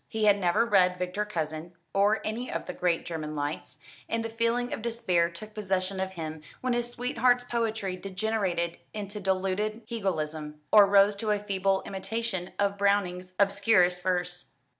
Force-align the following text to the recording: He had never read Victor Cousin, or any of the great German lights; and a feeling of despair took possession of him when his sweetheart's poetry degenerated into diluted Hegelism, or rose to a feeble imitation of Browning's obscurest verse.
He 0.07 0.25
had 0.25 0.39
never 0.39 0.65
read 0.65 0.97
Victor 0.97 1.25
Cousin, 1.25 1.73
or 1.93 2.21
any 2.25 2.51
of 2.51 2.65
the 2.65 2.73
great 2.73 3.05
German 3.05 3.35
lights; 3.35 3.77
and 4.09 4.25
a 4.25 4.29
feeling 4.29 4.73
of 4.73 4.81
despair 4.81 5.29
took 5.29 5.53
possession 5.53 5.99
of 5.99 6.13
him 6.13 6.41
when 6.59 6.73
his 6.73 6.89
sweetheart's 6.89 7.43
poetry 7.43 7.97
degenerated 7.97 8.79
into 8.95 9.19
diluted 9.19 9.83
Hegelism, 9.87 10.59
or 10.71 10.87
rose 10.87 11.15
to 11.17 11.29
a 11.29 11.37
feeble 11.37 11.83
imitation 11.83 12.51
of 12.57 12.79
Browning's 12.79 13.33
obscurest 13.39 14.01
verse. 14.01 14.53